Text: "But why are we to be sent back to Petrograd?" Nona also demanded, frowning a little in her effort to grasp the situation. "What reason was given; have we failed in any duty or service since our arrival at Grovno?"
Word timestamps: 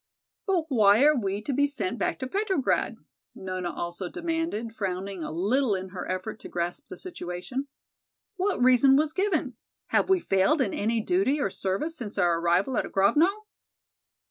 "But 0.47 0.65
why 0.69 1.03
are 1.03 1.13
we 1.15 1.43
to 1.43 1.53
be 1.53 1.67
sent 1.67 1.99
back 1.99 2.17
to 2.17 2.27
Petrograd?" 2.27 2.95
Nona 3.35 3.71
also 3.71 4.09
demanded, 4.09 4.73
frowning 4.73 5.21
a 5.21 5.31
little 5.31 5.75
in 5.75 5.89
her 5.89 6.09
effort 6.09 6.39
to 6.39 6.49
grasp 6.49 6.87
the 6.87 6.97
situation. 6.97 7.67
"What 8.35 8.59
reason 8.59 8.95
was 8.95 9.13
given; 9.13 9.57
have 9.89 10.09
we 10.09 10.17
failed 10.19 10.59
in 10.59 10.73
any 10.73 11.01
duty 11.01 11.39
or 11.39 11.51
service 11.51 11.95
since 11.95 12.17
our 12.17 12.39
arrival 12.39 12.77
at 12.77 12.91
Grovno?" 12.91 13.29